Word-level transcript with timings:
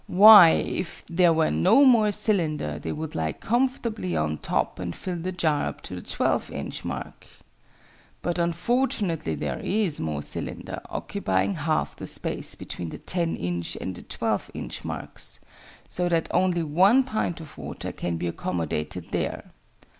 Why, 0.07 0.49
if 0.49 1.03
there 1.07 1.31
were 1.31 1.51
no 1.51 1.85
more 1.85 2.11
cylinder, 2.11 2.79
they 2.79 2.91
would 2.91 3.13
lie 3.13 3.33
comfortably 3.33 4.15
on 4.17 4.31
the 4.37 4.41
top, 4.41 4.79
and 4.79 4.95
fill 4.95 5.17
the 5.17 5.31
jar 5.31 5.67
up 5.67 5.81
to 5.83 5.93
the 5.93 6.01
12 6.01 6.49
inch 6.49 6.83
mark. 6.83 7.27
But 8.23 8.39
unfortunately 8.39 9.35
there 9.35 9.59
is 9.59 9.99
more 9.99 10.23
cylinder, 10.23 10.81
occupying 10.89 11.53
half 11.53 11.95
the 11.95 12.07
space 12.07 12.55
between 12.55 12.89
the 12.89 12.97
10 12.97 13.35
inch 13.35 13.75
and 13.75 13.93
the 13.93 14.01
12 14.01 14.49
inch 14.55 14.83
marks, 14.83 15.39
so 15.87 16.09
that 16.09 16.27
only 16.31 16.63
one 16.63 17.03
pint 17.03 17.39
of 17.39 17.55
water 17.55 17.91
can 17.91 18.17
be 18.17 18.25
accommodated 18.25 19.11
there. 19.11 19.51